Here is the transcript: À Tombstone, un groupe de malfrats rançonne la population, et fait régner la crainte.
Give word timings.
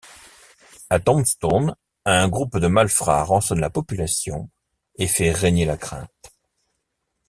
À 0.89 0.99
Tombstone, 0.99 1.75
un 2.05 2.27
groupe 2.27 2.57
de 2.57 2.65
malfrats 2.65 3.23
rançonne 3.23 3.59
la 3.59 3.69
population, 3.69 4.49
et 4.95 5.05
fait 5.05 5.29
régner 5.31 5.65
la 5.67 5.77
crainte. 5.77 6.09